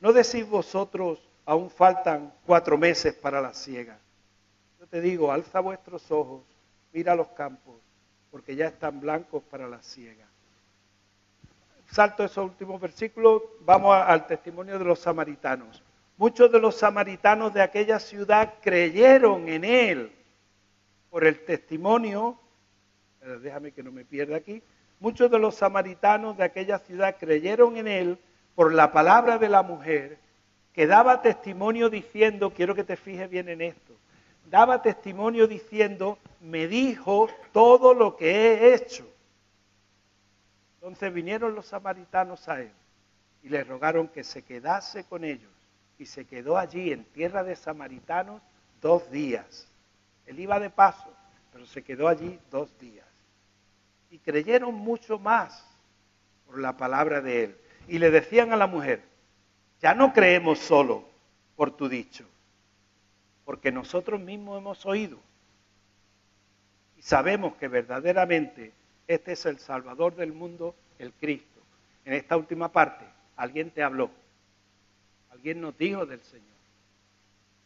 [0.00, 3.98] ¿No decís vosotros, aún faltan cuatro meses para la siega?
[4.78, 6.49] Yo te digo, alza vuestros ojos,
[6.92, 7.76] mira los campos,
[8.30, 10.26] porque ya están blancos para la siega.
[11.90, 15.82] Salto esos últimos versículos, vamos al testimonio de los samaritanos.
[16.16, 20.12] Muchos de los samaritanos de aquella ciudad creyeron en él
[21.10, 22.38] por el testimonio,
[23.42, 24.62] déjame que no me pierda aquí,
[25.00, 28.18] muchos de los samaritanos de aquella ciudad creyeron en él
[28.54, 30.18] por la palabra de la mujer
[30.72, 33.94] que daba testimonio diciendo, quiero que te fijes bien en esto,
[34.50, 39.06] daba testimonio diciendo, me dijo todo lo que he hecho.
[40.74, 42.72] Entonces vinieron los samaritanos a él
[43.42, 45.52] y le rogaron que se quedase con ellos
[45.98, 48.42] y se quedó allí en tierra de samaritanos
[48.80, 49.68] dos días.
[50.26, 51.12] Él iba de paso,
[51.52, 53.06] pero se quedó allí dos días.
[54.10, 55.64] Y creyeron mucho más
[56.46, 59.02] por la palabra de él y le decían a la mujer,
[59.80, 61.04] ya no creemos solo
[61.54, 62.24] por tu dicho,
[63.50, 65.18] porque nosotros mismos hemos oído
[66.96, 68.72] y sabemos que verdaderamente
[69.08, 71.60] este es el Salvador del mundo, el Cristo.
[72.04, 74.08] En esta última parte, alguien te habló,
[75.32, 76.46] alguien nos dijo del Señor.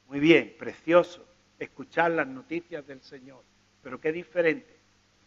[0.09, 1.23] Muy bien, precioso
[1.59, 3.43] escuchar las noticias del Señor,
[3.83, 4.75] pero qué diferente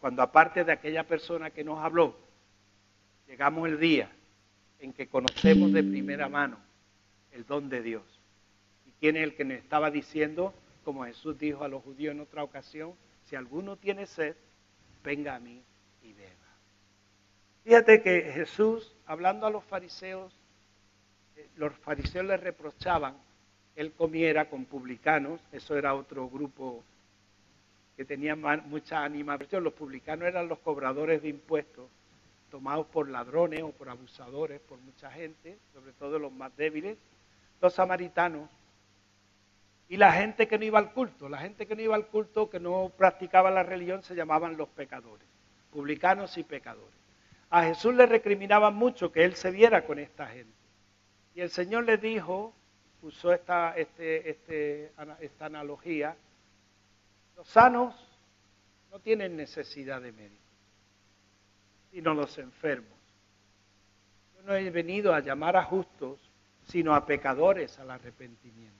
[0.00, 2.16] cuando aparte de aquella persona que nos habló,
[3.28, 4.10] llegamos el día
[4.80, 6.58] en que conocemos de primera mano
[7.30, 8.17] el don de Dios.
[8.98, 10.52] ¿Y quién es el que nos estaba diciendo,
[10.84, 14.34] como Jesús dijo a los judíos en otra ocasión, si alguno tiene sed,
[15.04, 15.62] venga a mí
[16.02, 16.30] y beba?
[17.64, 20.34] Fíjate que Jesús, hablando a los fariseos,
[21.36, 23.14] eh, los fariseos le reprochaban
[23.78, 26.82] él comiera con publicanos, eso era otro grupo
[27.96, 31.88] que tenía mucha animación, los publicanos eran los cobradores de impuestos,
[32.50, 36.98] tomados por ladrones o por abusadores, por mucha gente, sobre todo los más débiles,
[37.60, 38.50] los samaritanos
[39.88, 41.28] y la gente que no iba al culto.
[41.28, 44.68] La gente que no iba al culto, que no practicaba la religión, se llamaban los
[44.68, 45.26] pecadores,
[45.70, 46.96] publicanos y pecadores.
[47.50, 50.52] A Jesús le recriminaban mucho que él se viera con esta gente.
[51.34, 52.54] Y el Señor le dijo,
[53.02, 56.16] usó esta, este, este, esta analogía,
[57.36, 57.94] los sanos
[58.90, 60.48] no tienen necesidad de médico
[61.90, 62.98] sino los enfermos.
[64.36, 66.18] Yo no he venido a llamar a justos,
[66.66, 68.76] sino a pecadores al arrepentimiento.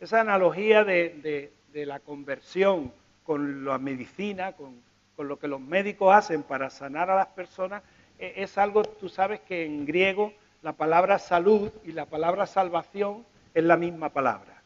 [0.00, 2.92] Esa analogía de, la conversión
[3.24, 4.80] con la medicina, con,
[5.18, 7.82] lo que los médicos hacen para sanar a las personas,
[8.18, 10.32] e, es algo, tú sabes que en griego
[10.62, 14.62] la palabra salud y la palabra salvación es la misma palabra.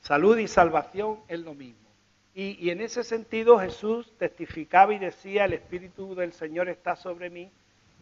[0.00, 1.88] Salud y salvación es lo mismo.
[2.34, 7.50] Y, en ese sentido Jesús testificaba y decía, el Espíritu del Señor está sobre mí,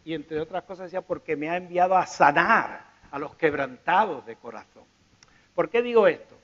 [0.05, 4.35] y entre otras cosas decía, porque me ha enviado a sanar a los quebrantados de
[4.35, 4.83] corazón.
[5.55, 6.38] ¿Por qué digo esto?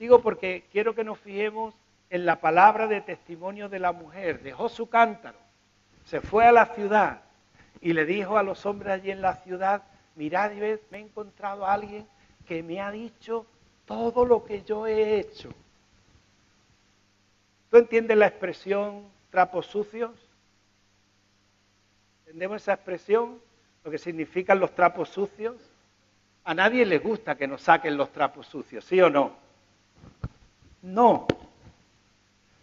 [0.00, 1.74] Digo porque quiero que nos fijemos
[2.08, 4.42] en la palabra de testimonio de la mujer.
[4.42, 5.36] Dejó su cántaro,
[6.06, 7.20] se fue a la ciudad
[7.82, 9.82] y le dijo a los hombres allí en la ciudad,
[10.16, 12.06] mirad y me he encontrado a alguien
[12.48, 13.44] que me ha dicho
[13.84, 15.50] todo lo que yo he hecho.
[17.70, 20.12] ¿Tú entiendes la expresión trapos sucios?
[22.20, 23.38] ¿Entendemos esa expresión?
[23.84, 25.56] Lo que significan los trapos sucios.
[26.44, 29.49] A nadie le gusta que nos saquen los trapos sucios, ¿sí o no?
[30.82, 31.26] No.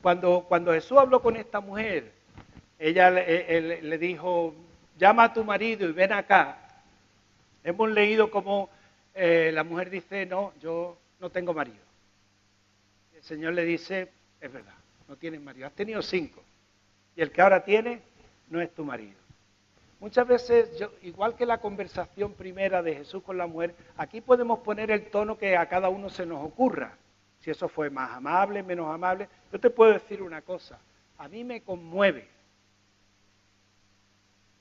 [0.01, 2.11] Cuando, cuando Jesús habló con esta mujer,
[2.79, 4.53] ella le, dijo,
[4.97, 6.57] llama a tu marido y ven acá.
[7.63, 8.69] Hemos leído como
[9.13, 11.77] eh, la mujer dice, no, yo no tengo marido.
[13.15, 14.75] El Señor le dice, es verdad,
[15.07, 15.67] no tienes marido.
[15.67, 16.43] Has tenido cinco.
[17.15, 18.01] Y el que ahora tiene
[18.49, 19.17] no es tu marido.
[19.99, 20.69] Muchas veces,
[21.01, 25.39] igual que la conversación primera de Jesús con la mujer, aquí podemos poner el tono
[25.39, 26.95] que a cada uno se nos ocurra.
[27.47, 29.29] Si eso fue más amable, menos amable.
[29.53, 30.77] Yo te puedo decir una cosa,
[31.17, 32.27] a mí me conmueve.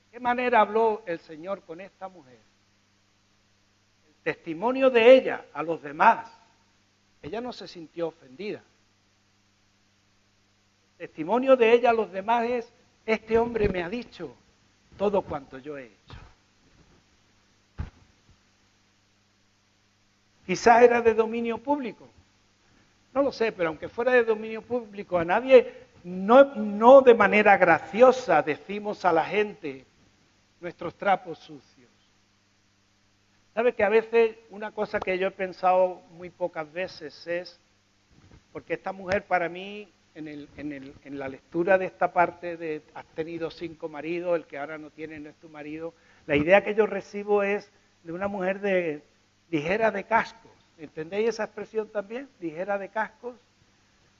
[0.05, 2.39] ¿De qué manera habló el Señor con esta mujer?
[4.07, 6.31] El testimonio de ella a los demás.
[7.21, 8.63] Ella no se sintió ofendida.
[10.97, 12.73] El testimonio de ella a los demás es,
[13.05, 14.33] este hombre me ha dicho
[14.97, 16.19] todo cuanto yo he hecho.
[20.45, 22.07] Quizás era de dominio público.
[23.17, 28.43] No lo sé, pero aunque fuera de dominio público, a nadie, no, de manera graciosa
[28.43, 29.85] decimos a la gente
[30.61, 31.89] nuestros trapos sucios.
[33.55, 37.59] ¿Sabe que a veces una cosa que yo he pensado muy pocas veces es,
[38.53, 43.49] porque esta mujer para mí, en, en, la lectura de esta parte de has tenido
[43.49, 45.95] cinco maridos, el que ahora no tiene no es tu marido,
[46.27, 47.71] la idea que yo recibo es
[48.03, 49.01] de una mujer de,
[49.49, 50.56] ligera de cascos.
[50.77, 52.29] ¿Entendéis esa expresión también?
[52.39, 53.35] Ligera de cascos.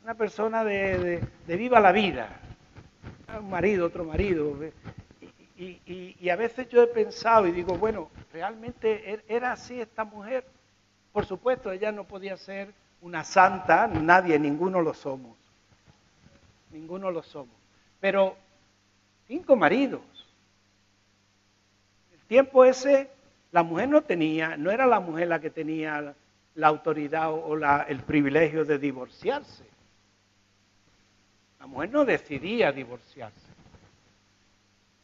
[0.03, 2.39] Una persona de, viva la vida.
[3.39, 4.55] Un marido, otro marido.
[5.57, 10.45] Y, a veces yo he pensado y digo, bueno, realmente er, era así esta mujer.
[11.11, 15.37] Por supuesto, ella no podía ser una santa, nadie, ninguno lo somos.
[16.71, 17.55] Ninguno lo somos.
[17.99, 18.35] Pero
[19.27, 20.01] cinco maridos.
[22.13, 23.09] El tiempo ese
[23.51, 26.15] la mujer no tenía, no era la mujer la que tenía
[26.57, 27.55] la autoridad o
[27.87, 29.63] el privilegio de divorciarse.
[31.59, 33.47] La mujer no decidía divorciarse.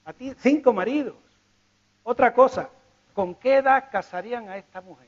[0.04, 1.16] A ti, cinco maridos.
[2.02, 2.70] Otra cosa,
[3.14, 5.08] ¿con qué edad casarían a esta mujer?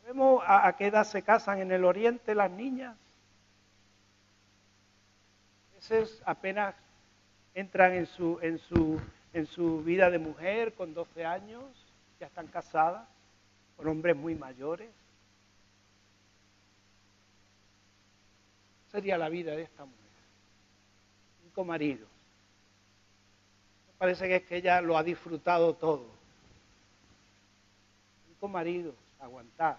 [0.00, 2.96] ¿Sabemos a, qué edad se casan en el oriente las niñas?
[5.72, 6.74] A veces apenas
[7.52, 9.00] entran en su, en su
[9.32, 11.64] en su vida de mujer con 12 años,
[12.20, 13.08] ya están casadas
[13.76, 14.90] con hombres muy mayores.
[18.90, 19.98] Sería la vida de esta mujer.
[21.42, 22.08] Cinco maridos.
[23.88, 26.06] Me parece que es que ella lo ha disfrutado todo.
[28.28, 29.78] Cinco maridos, aguantar.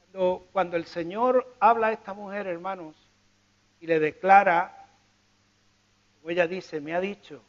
[0.00, 2.96] Cuando, cuando el Señor habla a esta mujer, hermanos,
[3.80, 4.88] y le declara,
[6.16, 7.42] como ella dice, me ha dicho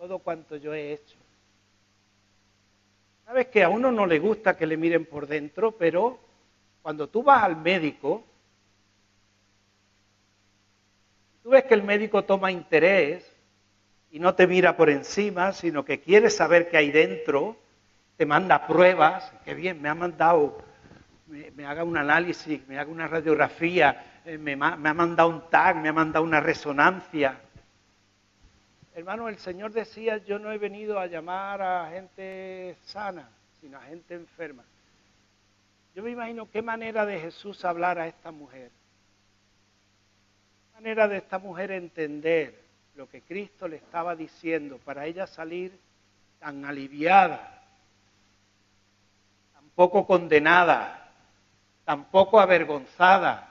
[0.00, 1.14] todo cuanto yo he hecho.
[3.26, 6.18] Sabes que a uno no le gusta que le miren por dentro, pero
[6.80, 8.24] cuando tú vas al médico,
[11.42, 13.30] tú ves que el médico toma interés
[14.10, 17.58] y no te mira por encima, sino que quiere saber qué hay dentro,
[18.16, 20.62] te manda pruebas, qué bien, me ha mandado,
[21.26, 25.76] me, me haga un análisis, me haga una radiografía, eh, me, ha mandado un tag,
[25.76, 27.38] me ha mandado una resonancia.
[29.00, 33.28] Hermano, el Señor decía, yo no he venido a llamar a gente sana,
[33.60, 34.62] sino a gente enferma.
[35.94, 38.70] Yo me imagino qué manera de Jesús hablar a esta mujer.
[40.66, 42.60] Qué manera de esta mujer entender
[42.94, 45.72] lo que Cristo le estaba diciendo para ella salir
[46.38, 47.62] tan aliviada,
[49.54, 51.10] tan poco condenada,
[51.84, 53.50] tan poco avergonzada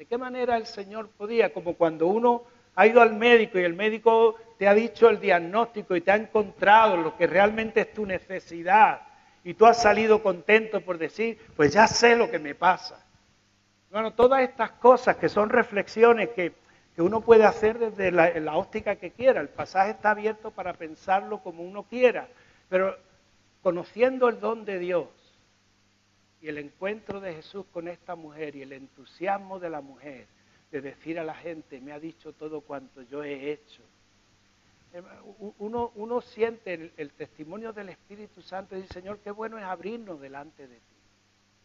[0.00, 1.52] ¿De qué manera el Señor podía?
[1.52, 5.96] Como cuando uno ha ido al médico y el médico te ha dicho el diagnóstico
[5.96, 9.00] y te ha encontrado lo que realmente es tu necesidad
[9.42, 13.04] y tú has salido contento por decir, pues ya sé lo que me pasa.
[13.90, 16.52] Bueno, todas estas cosas que son reflexiones que,
[16.98, 21.38] uno puede hacer desde la, la óptica que quiera, el pasaje está abierto para pensarlo
[21.38, 22.28] como uno quiera,
[22.68, 22.94] pero
[23.62, 25.08] conociendo el don de Dios,
[26.42, 30.26] y el encuentro de Jesús con esta mujer y el entusiasmo de la mujer
[30.70, 33.82] de decir a la gente, me ha dicho todo cuanto yo he hecho.
[35.58, 40.20] Uno, uno siente el, testimonio del Espíritu Santo y dice, Señor, qué bueno es abrirnos
[40.20, 40.82] delante de ti.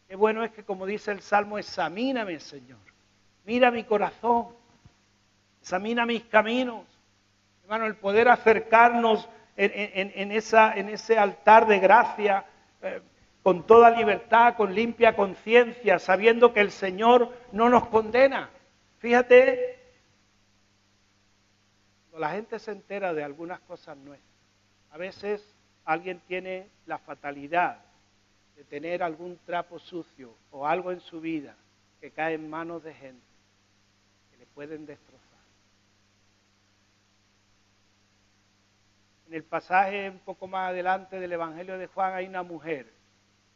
[0.08, 2.78] Qué bueno es que, como dice el Salmo, examíname, Señor.
[3.44, 4.48] Mira mi corazón,
[5.60, 6.84] examina mis caminos.
[7.62, 12.44] Hermano, el poder acercarnos en ese altar de gracia.
[12.82, 13.00] Eh,
[13.46, 18.50] con toda libertad, con limpia conciencia, sabiendo que el Señor no nos condena.
[19.06, 19.78] Fíjate,
[22.10, 24.36] cuando la gente se entera de algunas cosas nuestras,
[24.90, 25.54] a veces
[25.84, 27.84] alguien tiene la fatalidad
[28.56, 31.54] de tener algún trapo sucio o algo en su vida
[32.00, 33.24] que cae en manos de gente
[34.32, 35.38] que le pueden destrozar.
[39.28, 42.92] En el pasaje un poco más adelante del Evangelio de Juan hay una mujer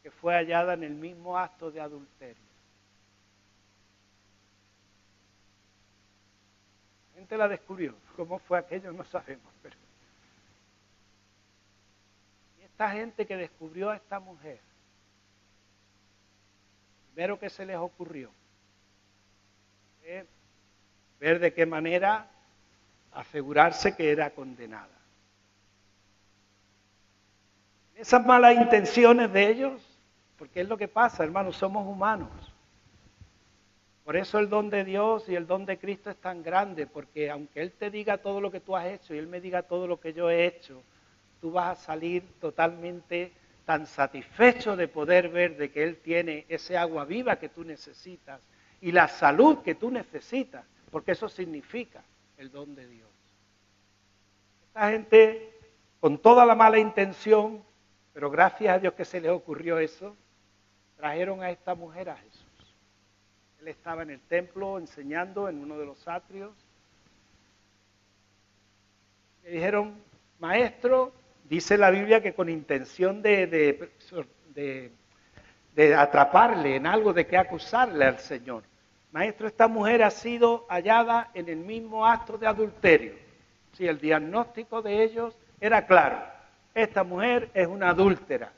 [0.01, 2.50] que fue hallada en el mismo acto de adulterio.
[7.21, 7.93] Gente la descubrió.
[8.15, 8.91] ¿Cómo fue aquello?
[8.91, 9.53] No sabemos.
[9.61, 9.75] Pero...
[12.63, 14.59] Esta gente que descubrió a esta mujer,
[17.13, 18.31] primero que se les ocurrió,
[21.19, 22.27] ver de qué manera
[23.11, 24.89] asegurarse que era condenada.
[27.95, 29.99] Esas malas intenciones de ellos,
[30.39, 32.50] porque es lo que pasa, hermanos, somos humanos.
[34.11, 37.29] Por eso el don de Dios y el don de Cristo es tan grande, porque
[37.31, 39.87] aunque Él te diga todo lo que tú has hecho y Él me diga todo
[39.87, 40.83] lo que yo he hecho,
[41.39, 43.31] tú vas a salir totalmente
[43.63, 48.41] tan satisfecho de poder ver de que Él tiene ese agua viva que tú necesitas
[48.81, 52.03] y la salud que tú necesitas, porque eso significa
[52.37, 53.09] el don de Dios.
[54.67, 55.57] Esta gente,
[56.01, 57.63] con toda la mala intención,
[58.11, 60.17] pero gracias a Dios que se les ocurrió eso,
[60.97, 62.30] trajeron a esta mujer a Jesús.
[63.61, 66.51] Él estaba en el templo enseñando en uno de los atrios.
[69.43, 70.01] Le dijeron,
[70.39, 71.13] maestro,
[71.47, 73.91] dice la Biblia que con intención de,
[75.75, 78.63] de, atraparle en algo, de que acusarle al Señor.
[79.11, 83.13] Maestro, esta mujer ha sido hallada en el mismo acto de adulterio.
[83.73, 86.17] Si el diagnóstico de ellos era claro,
[86.73, 88.53] esta mujer es una adúltera.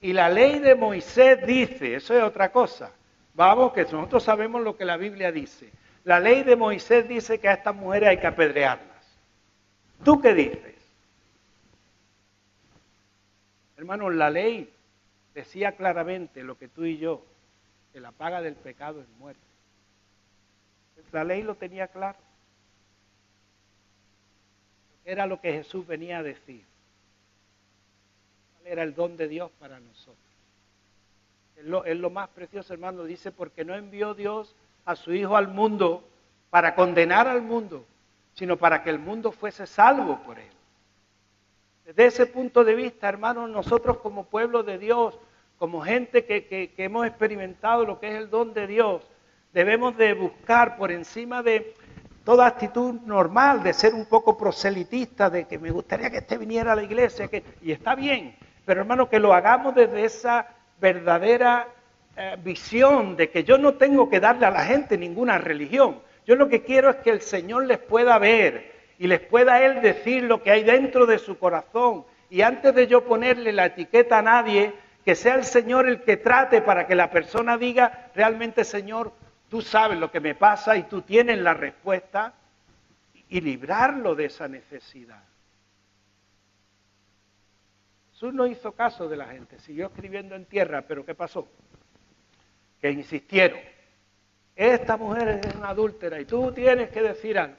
[0.00, 2.92] Y la ley de Moisés dice, eso es otra cosa,
[3.34, 5.70] Vamos, que nosotros sabemos lo que la Biblia dice.
[6.04, 8.88] La ley de Moisés dice que a estas mujeres hay que apedrearlas.
[10.04, 10.74] ¿Tú qué dices?
[13.76, 14.72] Hermanos, la ley
[15.34, 17.24] decía claramente lo que tú y yo,
[17.92, 19.40] que la paga del pecado es muerte.
[21.12, 22.18] La ley lo tenía claro.
[25.04, 26.64] Era lo que Jesús venía a decir.
[28.64, 30.29] Era el don de Dios para nosotros
[31.84, 34.54] es lo, más precioso, hermano, dice, porque no envió Dios
[34.84, 36.02] a su Hijo al mundo
[36.48, 37.84] para condenar al mundo,
[38.34, 40.50] sino para que el mundo fuese salvo por él.
[41.84, 45.18] Desde ese punto de vista, hermanos, nosotros como pueblo de Dios,
[45.58, 49.02] como gente que, que, hemos experimentado lo que es el don de Dios,
[49.52, 51.74] debemos de buscar por encima de
[52.24, 56.72] toda actitud normal, de ser un poco proselitista, de que me gustaría que este viniera
[56.72, 60.46] a la iglesia, que, y está bien, pero hermano, que lo hagamos desde esa
[60.80, 61.68] verdadera
[62.16, 66.00] eh, visión de que yo no tengo que darle a la gente ninguna religión.
[66.26, 69.80] Yo lo que quiero es que el Señor les pueda ver y les pueda Él
[69.80, 72.04] decir lo que hay dentro de su corazón.
[72.28, 74.72] Y antes de yo ponerle la etiqueta a nadie,
[75.04, 79.12] que sea el Señor el que trate para que la persona diga, realmente Señor,
[79.48, 82.34] tú sabes lo que me pasa y tú tienes la respuesta
[83.28, 85.22] y librarlo de esa necesidad.
[88.20, 91.48] Jesús no hizo caso de la gente, siguió escribiendo en tierra, pero ¿qué pasó?
[92.78, 93.58] Que insistieron.
[94.54, 97.56] Esta mujer es una adúltera y tú tienes que decir algo.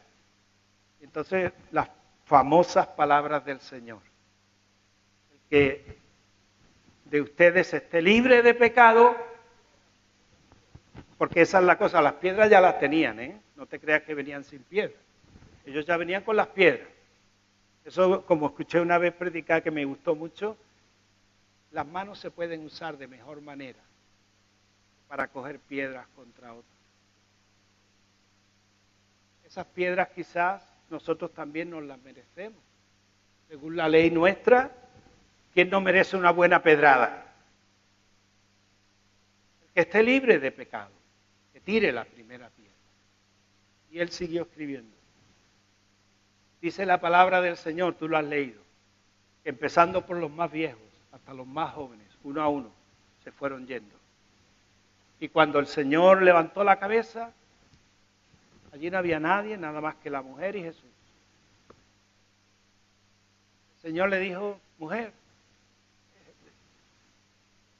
[1.01, 1.89] Entonces, las
[2.25, 4.01] famosas palabras del Señor.
[5.49, 5.97] Que
[7.05, 9.15] de ustedes esté libre de pecado,
[11.17, 13.41] porque esa es la cosa, las piedras ya las tenían, ¿eh?
[13.55, 15.01] No te creas que venían sin piedras.
[15.65, 16.87] Ellos ya venían con las piedras.
[17.85, 20.57] Eso, como escuché una vez predicar que me gustó mucho,
[21.71, 23.79] las manos se pueden usar de mejor manera
[25.07, 26.65] para coger piedras contra otras.
[29.45, 32.61] Esas piedras quizás nosotros también nos las merecemos.
[33.49, 34.71] Según la ley nuestra,
[35.53, 37.25] ¿quién no merece una buena pedrada?
[39.65, 40.91] El que esté libre de pecado,
[41.51, 42.71] que tire la primera piedra.
[43.91, 45.00] Y él siguió escribiendo.
[46.61, 48.61] Dice la palabra del Señor, tú lo has leído,
[49.43, 50.81] empezando por los más viejos
[51.11, 52.71] hasta los más jóvenes, uno a uno,
[53.23, 53.95] se fueron yendo.
[55.19, 57.33] Y cuando el Señor levantó la cabeza,
[58.71, 60.85] allí no había nadie, nada más que la mujer y Jesús.
[63.75, 65.11] El Señor le dijo, mujer,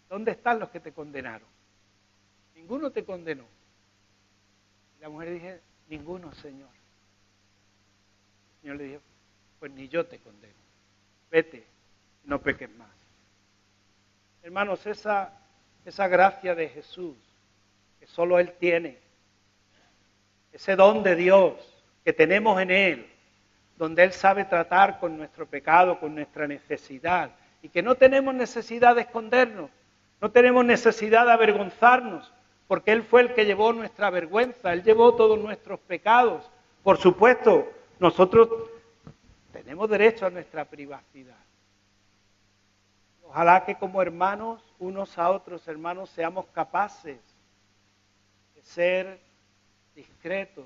[0.10, 1.48] ¿dónde están los que te condenaron?
[2.56, 3.46] Ninguno te condenó.
[4.98, 6.81] Y la mujer dije, ninguno, Señor.
[8.62, 9.02] Señor le dijo,
[9.60, 10.54] pues ni yo te condeno.
[11.32, 11.66] Vete,
[12.26, 12.90] no peques más.
[14.44, 15.34] Hermanos, esa,
[15.86, 17.16] esa gracia de Jesús,
[18.00, 19.00] que solo Él tiene,
[20.52, 21.54] ese don de Dios
[22.04, 23.12] que tenemos en Él,
[23.78, 27.32] donde Él sabe tratar con nuestro pecado, con nuestra necesidad,
[27.64, 29.70] y que no tenemos necesidad de escondernos,
[30.20, 32.32] no tenemos necesidad de avergonzarnos,
[32.68, 36.50] porque Él fue el que llevó nuestra vergüenza, Él llevó todos nuestros pecados.
[36.84, 37.72] Por supuesto,
[38.02, 38.50] nosotros
[39.54, 41.38] tenemos derecho a nuestra privacidad.
[43.24, 47.20] Ojalá que como hermanos, unos a otros, hermanos, seamos capaces
[48.56, 49.20] de ser
[49.94, 50.66] discretos.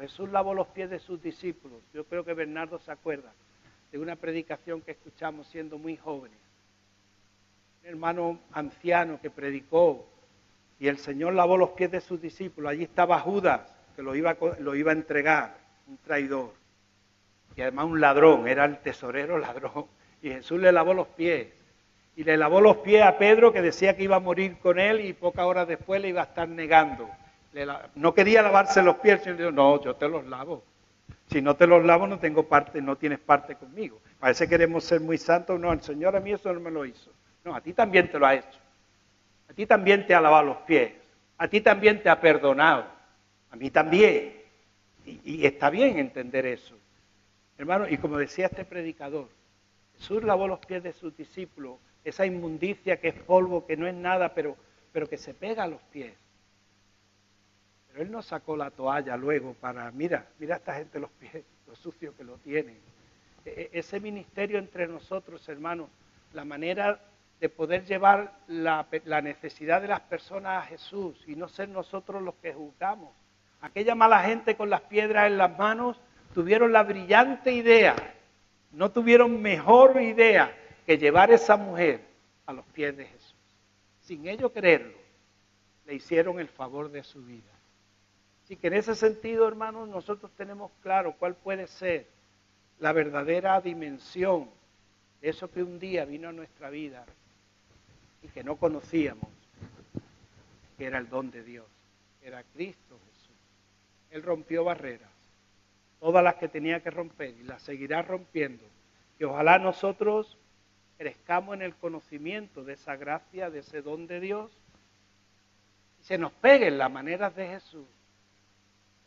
[0.00, 1.80] Jesús lavó los pies de sus discípulos.
[1.92, 3.32] Yo creo que Bernardo se acuerda.
[3.92, 6.36] de una predicación que escuchamos siendo muy jóvenes.
[7.82, 10.04] Un hermano anciano que predicó
[10.80, 12.72] y el Señor lavó los pies de sus discípulos.
[12.72, 16.52] Allí estaba Judas, que lo iba, lo iba a entregar, un traidor.
[17.56, 19.86] Y además un ladrón, era el tesorero ladrón.
[20.22, 21.48] Y Jesús le lavó los pies.
[22.16, 25.00] Y le lavó los pies a Pedro, que decía que iba a morir con él
[25.00, 27.08] y pocas horas después le iba a estar negando.
[27.96, 30.64] no quería lavarse los pies, sino dijo, no, yo te los lavo.
[31.30, 34.00] Si no te los lavo, no tengo parte, no tienes parte conmigo.
[34.20, 35.58] Parece que queremos ser muy santos.
[35.58, 37.10] No, el Señor a mí eso no me lo hizo.
[37.44, 38.58] No, a ti también te lo ha hecho.
[39.48, 40.92] A ti también te ha lavado los pies.
[41.38, 42.86] A ti también te ha perdonado.
[43.54, 44.34] A mí también.
[45.06, 46.76] Y, está bien entender eso.
[47.56, 49.28] Hermano, y como decía este predicador,
[49.96, 53.94] Jesús lavó los pies de sus discípulos, esa inmundicia que es polvo, que no es
[53.94, 54.56] nada, pero,
[54.90, 56.14] pero que se pega a los pies.
[57.86, 61.44] Pero él no sacó la toalla luego para, mira, mira a esta gente los pies,
[61.68, 62.76] lo sucio que lo tienen.
[63.44, 65.90] E, e, ese ministerio entre nosotros, hermanos,
[66.32, 67.00] la manera
[67.38, 72.20] de poder llevar la, la, necesidad de las personas a Jesús y no ser nosotros
[72.20, 73.10] los que juzgamos.
[73.64, 75.98] Aquella mala gente con las piedras en las manos
[76.34, 77.96] tuvieron la brillante idea,
[78.72, 80.54] no tuvieron mejor idea
[80.84, 82.02] que llevar esa mujer
[82.44, 83.34] a los pies de Jesús.
[84.02, 84.92] Sin ellos creerlo,
[85.86, 87.54] le hicieron el favor de su vida.
[88.44, 92.06] Así que en ese sentido, hermanos, nosotros tenemos claro cuál puede ser
[92.80, 94.50] la verdadera dimensión
[95.22, 97.06] de eso que un día vino a nuestra vida
[98.22, 99.30] y que no conocíamos,
[100.76, 101.64] que era el don de Dios,
[102.22, 103.13] era Cristo Jesús.
[104.14, 105.10] Él rompió barreras,
[105.98, 108.62] todas las que tenía que romper y las seguirá rompiendo.
[109.18, 110.38] Y ojalá nosotros
[110.96, 114.52] crezcamos en el conocimiento de esa gracia, de ese don de Dios,
[116.00, 117.88] y se nos peguen las maneras de Jesús.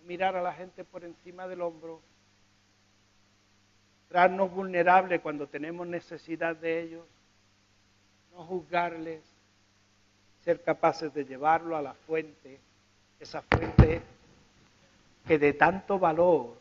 [0.05, 2.01] Mirar a la gente por encima del hombro,
[4.10, 7.05] traernos vulnerables cuando tenemos necesidad de ellos,
[8.34, 9.24] no juzgarles,
[10.43, 12.60] ser capaces de llevarlo a la fuente,
[13.22, 14.01] esa fuente
[15.28, 16.58] que de tanto valor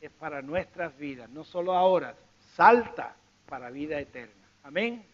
[0.00, 2.14] es para nuestras vidas, no solo ahora,
[2.56, 3.14] salta
[3.48, 4.32] para vida eterna.
[4.62, 5.04] Amén.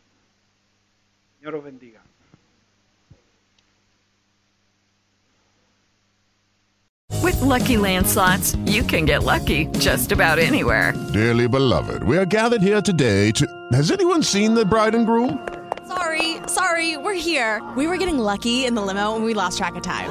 [1.39, 2.01] Señor os bendiga.
[7.23, 10.93] With lucky landslots, you can get lucky just about anywhere.
[11.13, 13.47] Dearly beloved, we are gathered here today to.
[13.73, 15.39] Has anyone seen the bride and groom?
[15.89, 17.63] Sorry, sorry, we're here.
[17.77, 20.11] We were getting lucky in the limo and we lost track of time.